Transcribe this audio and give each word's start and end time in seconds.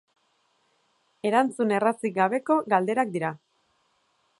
Erantzun 1.31 1.75
errazik 1.77 2.19
gabeko 2.19 2.61
galderak 2.75 3.17
dira. 3.19 3.35